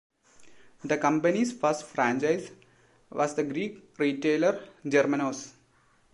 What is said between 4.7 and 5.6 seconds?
Germanos.